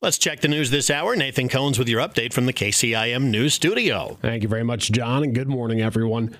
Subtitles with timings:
[0.00, 1.16] Let's check the news this hour.
[1.16, 4.16] Nathan Cones with your update from the KCIM News Studio.
[4.22, 6.36] Thank you very much, John, and good morning, everyone.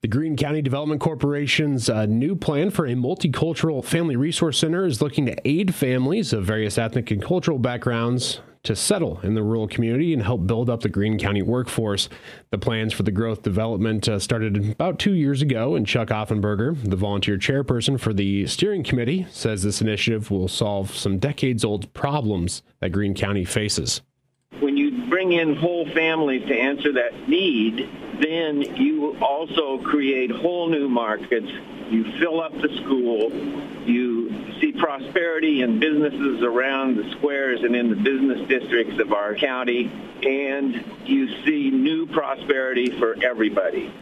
[0.00, 5.02] The Greene County Development Corporation's uh, new plan for a multicultural family resource center is
[5.02, 9.66] looking to aid families of various ethnic and cultural backgrounds to settle in the rural
[9.66, 12.10] community and help build up the Greene County workforce.
[12.50, 16.76] The plans for the growth development uh, started about two years ago, and Chuck Offenberger,
[16.86, 21.90] the volunteer chairperson for the steering committee, says this initiative will solve some decades old
[21.94, 24.02] problems that Greene County faces.
[24.60, 27.88] When you bring in whole families to answer that need,
[28.20, 31.48] then you also create whole new markets.
[31.88, 33.32] You fill up the school.
[33.86, 39.34] You see prosperity in businesses around the squares and in the business districts of our
[39.34, 39.90] county.
[40.22, 43.92] And you see new prosperity for everybody.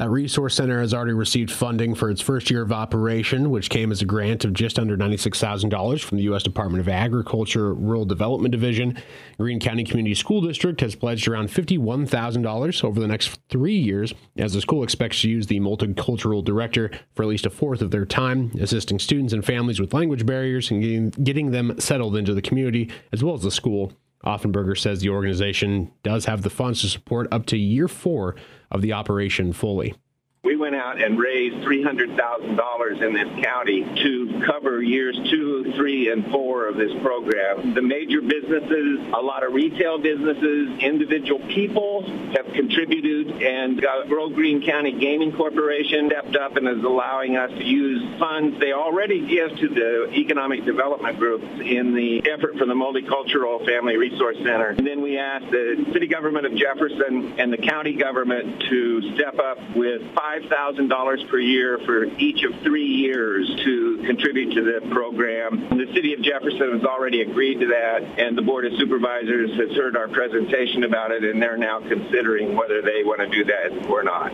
[0.00, 3.92] That resource center has already received funding for its first year of operation, which came
[3.92, 6.42] as a grant of just under $96,000 from the U.S.
[6.42, 8.96] Department of Agriculture Rural Development Division.
[9.38, 14.54] Greene County Community School District has pledged around $51,000 over the next three years, as
[14.54, 18.06] the school expects to use the multicultural director for at least a fourth of their
[18.06, 22.40] time, assisting students and families with language barriers and getting, getting them settled into the
[22.40, 23.92] community as well as the school.
[24.24, 28.34] Offenberger says the organization does have the funds to support up to year four
[28.70, 29.94] of the operation fully.
[30.42, 36.24] We went out and raised $300,000 in this county to cover years two, three, and
[36.32, 37.74] four of this program.
[37.74, 44.30] The major businesses, a lot of retail businesses, individual people have contributed, and uh, Grow
[44.30, 49.26] Greene County Gaming Corporation stepped up and is allowing us to use funds they already
[49.26, 54.70] give to the economic development groups in the effort for the Multicultural Family Resource Center.
[54.70, 59.38] And then we asked the city government of Jefferson and the county government to step
[59.38, 60.02] up with
[60.38, 65.68] $5,000 per year for each of three years to contribute to the program.
[65.70, 69.76] The city of Jefferson has already agreed to that, and the Board of Supervisors has
[69.76, 73.86] heard our presentation about it, and they're now considering whether they want to do that
[73.88, 74.30] or not.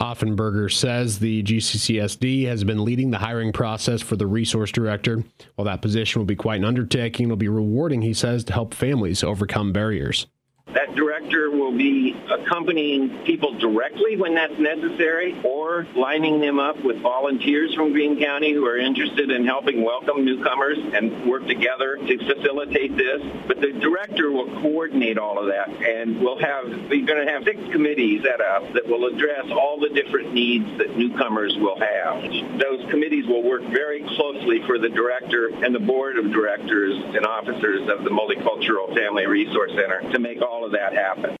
[0.00, 5.22] Offenberger says the GCCSD has been leading the hiring process for the resource director.
[5.54, 8.74] While that position will be quite an undertaking, it'll be rewarding, he says, to help
[8.74, 10.26] families overcome barriers.
[10.74, 17.00] That director will be accompanying people directly when that's necessary or lining them up with
[17.00, 22.18] volunteers from Greene County who are interested in helping welcome newcomers and work together to
[22.18, 23.22] facilitate this.
[23.46, 27.44] But the director will coordinate all of that and we'll have, we're going to have
[27.44, 32.22] six committees set up that will address all the different needs that newcomers will have.
[32.58, 37.24] Those committees will work very closely for the director and the board of directors and
[37.26, 41.36] officers of the Multicultural Family Resource Center to make all of that happen.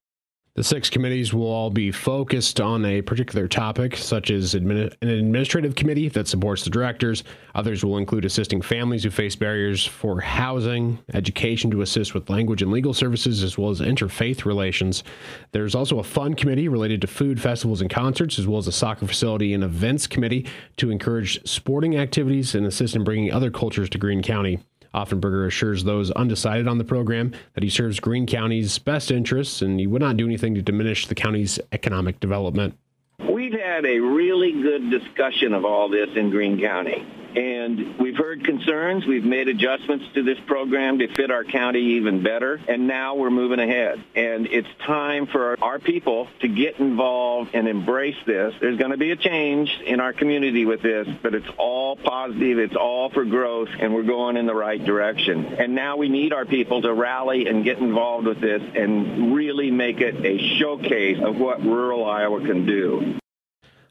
[0.56, 5.08] The six committees will all be focused on a particular topic, such as admin- an
[5.08, 7.24] administrative committee that supports the directors.
[7.56, 12.62] Others will include assisting families who face barriers for housing, education to assist with language
[12.62, 15.02] and legal services, as well as interfaith relations.
[15.50, 18.72] There's also a fun committee related to food, festivals, and concerts, as well as a
[18.72, 20.46] soccer facility and events committee
[20.76, 24.60] to encourage sporting activities and assist in bringing other cultures to Greene County.
[24.94, 29.80] Offenberger assures those undecided on the program that he serves Greene County's best interests and
[29.80, 32.78] he would not do anything to diminish the county's economic development.
[33.18, 37.06] We've had a really good discussion of all this in Greene County.
[37.36, 39.06] And we've heard concerns.
[39.06, 42.60] We've made adjustments to this program to fit our county even better.
[42.68, 44.02] And now we're moving ahead.
[44.14, 48.54] And it's time for our people to get involved and embrace this.
[48.60, 52.58] There's going to be a change in our community with this, but it's all positive.
[52.58, 55.46] It's all for growth, and we're going in the right direction.
[55.58, 59.70] And now we need our people to rally and get involved with this and really
[59.70, 63.18] make it a showcase of what rural Iowa can do.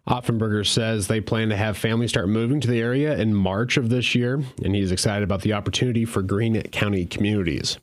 [0.08, 3.90] Offenberger says they plan to have families start moving to the area in March of
[3.90, 7.78] this year, and he's excited about the opportunity for Greene County communities.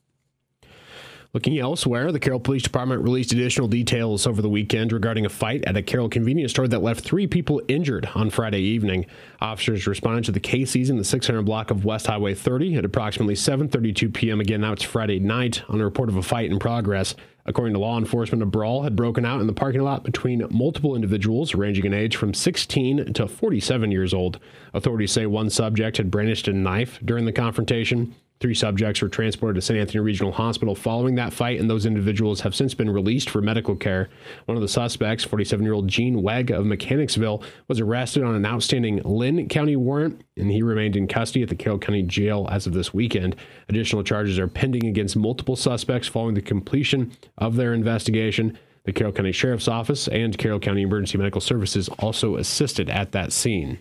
[1.33, 5.63] Looking elsewhere, the Carroll Police Department released additional details over the weekend regarding a fight
[5.65, 9.07] at a Carroll convenience store that left three people injured on Friday evening.
[9.41, 13.37] Officers responded to the Casey's in the 600 block of West Highway 30 at approximately
[13.37, 14.41] 7:32 p.m.
[14.41, 17.15] Again, now it's Friday night on a report of a fight in progress.
[17.47, 20.97] According to law enforcement, a brawl had broken out in the parking lot between multiple
[20.97, 24.41] individuals ranging in age from 16 to 47 years old.
[24.75, 28.17] Authorities say one subject had brandished a knife during the confrontation.
[28.41, 29.79] Three subjects were transported to St.
[29.79, 33.77] Anthony Regional Hospital following that fight, and those individuals have since been released for medical
[33.77, 34.09] care.
[34.47, 38.47] One of the suspects, 47 year old Gene Wegg of Mechanicsville, was arrested on an
[38.47, 42.67] outstanding Linn County warrant, and he remained in custody at the Carroll County Jail as
[42.67, 43.37] of this weekend.
[43.69, 48.59] Additional charges are pending against multiple suspects following the completion of their investigation.
[48.85, 53.33] The Carroll County Sheriff's Office and Carroll County Emergency Medical Services also assisted at that
[53.33, 53.81] scene.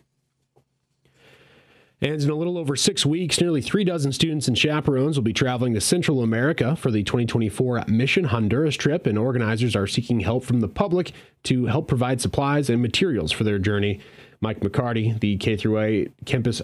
[2.01, 5.33] And in a little over six weeks, nearly three dozen students and chaperones will be
[5.33, 10.45] traveling to Central America for the 2024 Mission Honduras trip, and organizers are seeking help
[10.45, 11.11] from the public
[11.43, 13.99] to help provide supplies and materials for their journey.
[14.39, 16.61] Mike McCarty, the K through 8 campus,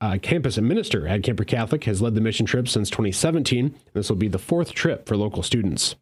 [0.00, 3.76] uh, campus minister at Kuemper Catholic, has led the mission trip since 2017.
[3.92, 5.94] This will be the fourth trip for local students.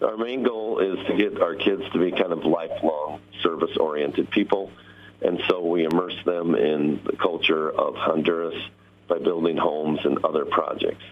[0.00, 4.30] Our main goal is to get our kids to be kind of lifelong service oriented
[4.30, 4.70] people
[5.24, 8.60] and so we immerse them in the culture of Honduras
[9.08, 11.04] by building homes and other projects.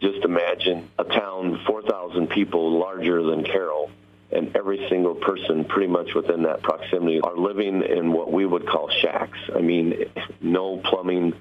[0.00, 3.90] Just imagine a town 4,000 people larger than Carroll,
[4.32, 8.66] and every single person pretty much within that proximity are living in what we would
[8.66, 9.38] call shacks.
[9.54, 10.06] I mean,
[10.40, 11.34] no plumbing,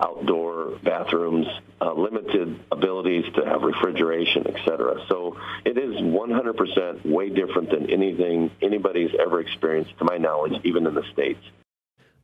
[0.00, 1.46] outdoor bathrooms,
[1.80, 5.04] uh, limited abilities to have refrigeration, etc.
[5.08, 10.86] So it is 100% way different than anything anybody's ever experienced, to my knowledge, even
[10.86, 11.40] in the States.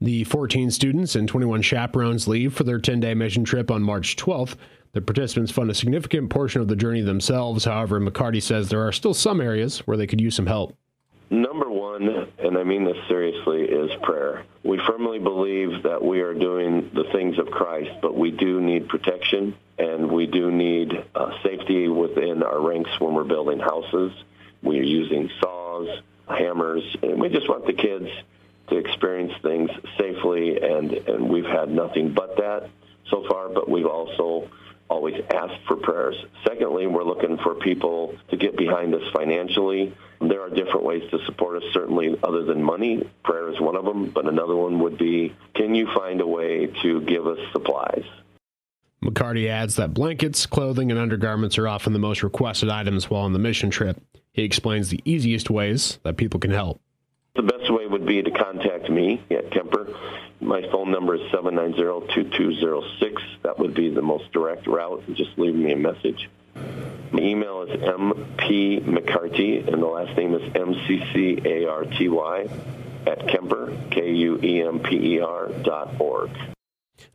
[0.01, 4.17] The 14 students and 21 chaperones leave for their 10 day mission trip on March
[4.17, 4.57] 12th.
[4.93, 7.65] The participants fund a significant portion of the journey themselves.
[7.65, 10.77] However, McCarty says there are still some areas where they could use some help.
[11.31, 14.45] Number one, and I mean this seriously, is prayer.
[14.63, 18.89] We firmly believe that we are doing the things of Christ, but we do need
[18.89, 24.13] protection and we do need uh, safety within our ranks when we're building houses.
[24.63, 25.89] We are using saws,
[26.29, 28.09] hammers, and we just want the kids
[28.69, 32.71] to experience things safely, and, and we've had nothing but that
[33.11, 34.49] so far, but we've also
[34.89, 36.17] always ask for prayers.
[36.47, 39.95] Secondly, we're looking for people to get behind us financially.
[40.21, 43.09] There are different ways to support us, certainly other than money.
[43.25, 46.67] Prayer is one of them, but another one would be, can you find a way
[46.83, 48.05] to give us supplies?
[49.03, 53.35] McCarty adds that blankets, clothing, and undergarments are often the most requested items while on
[53.35, 54.01] the mission trip.
[54.33, 56.81] He explains the easiest ways that people can help.
[57.35, 59.93] The best way would be to contact me at Kuemper.
[60.41, 63.17] My phone number is 790-2206.
[63.43, 65.03] That would be the most direct route.
[65.15, 66.31] Just leave me a message.
[66.55, 72.47] My email is mpmccarty, and the last name is M-C-C-A-R-T-Y
[73.09, 76.31] at Kuemper, K-U-E-M-P-E-R dot org.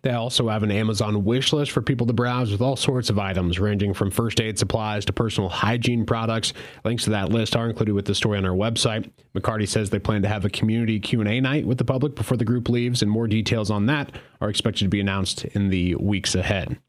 [0.01, 3.19] They also have an Amazon wish list for people to browse with all sorts of
[3.19, 6.53] items, ranging from first aid supplies to personal hygiene products.
[6.85, 9.09] Links to that list are included with the story on our website.
[9.35, 12.45] McCarty says they plan to have a community Q&A night with the public before the
[12.45, 14.11] group leaves, and more details on that
[14.41, 16.79] are expected to be announced in the weeks ahead.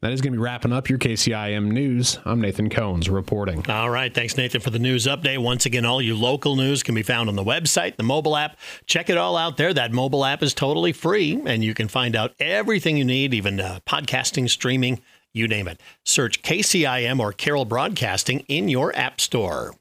[0.00, 2.18] That is going to be wrapping up your KCIM news.
[2.24, 3.68] I'm Nathan Cones reporting.
[3.68, 4.12] All right.
[4.12, 5.38] Thanks, Nathan, for the news update.
[5.38, 8.56] Once again, all your local news can be found on the website, the mobile app.
[8.86, 9.72] Check it all out there.
[9.74, 13.60] That mobile app is totally free, and you can find out everything you need, even
[13.60, 15.00] uh, podcasting, streaming,
[15.32, 15.80] you name it.
[16.04, 19.74] Search KCIM or Carroll Broadcasting in your app store.